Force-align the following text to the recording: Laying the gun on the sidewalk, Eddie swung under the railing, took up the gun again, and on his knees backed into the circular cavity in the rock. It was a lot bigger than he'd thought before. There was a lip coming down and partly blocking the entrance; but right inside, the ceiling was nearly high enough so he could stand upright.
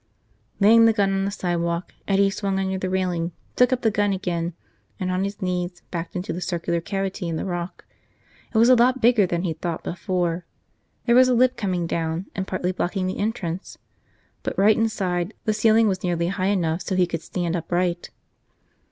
Laying 0.59 0.85
the 0.85 0.93
gun 0.93 1.13
on 1.13 1.25
the 1.25 1.29
sidewalk, 1.29 1.93
Eddie 2.07 2.31
swung 2.31 2.57
under 2.57 2.79
the 2.79 2.89
railing, 2.89 3.33
took 3.55 3.71
up 3.71 3.83
the 3.83 3.91
gun 3.91 4.13
again, 4.13 4.53
and 4.99 5.11
on 5.11 5.23
his 5.23 5.43
knees 5.43 5.83
backed 5.91 6.15
into 6.15 6.33
the 6.33 6.41
circular 6.41 6.81
cavity 6.81 7.27
in 7.29 7.35
the 7.35 7.45
rock. 7.45 7.85
It 8.51 8.57
was 8.57 8.69
a 8.69 8.75
lot 8.75 8.99
bigger 8.99 9.27
than 9.27 9.43
he'd 9.43 9.61
thought 9.61 9.83
before. 9.83 10.43
There 11.05 11.13
was 11.13 11.29
a 11.29 11.35
lip 11.35 11.55
coming 11.55 11.85
down 11.85 12.25
and 12.33 12.47
partly 12.47 12.71
blocking 12.71 13.05
the 13.05 13.19
entrance; 13.19 13.77
but 14.41 14.57
right 14.57 14.75
inside, 14.75 15.35
the 15.45 15.53
ceiling 15.53 15.87
was 15.87 16.01
nearly 16.03 16.29
high 16.29 16.47
enough 16.47 16.81
so 16.81 16.95
he 16.95 17.05
could 17.05 17.21
stand 17.21 17.55
upright. 17.55 18.09